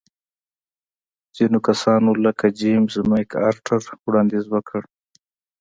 ځینو 1.35 1.57
کسانو 1.67 2.11
لکه 2.25 2.45
جېمز 2.59 2.95
مک 3.09 3.31
ارتر 3.49 3.81
وړاندیز 4.05 4.45
وکړ. 4.49 4.81